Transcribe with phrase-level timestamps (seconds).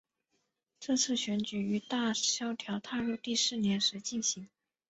[0.79, 4.49] 这次选举于大萧条踏入第四年时进行。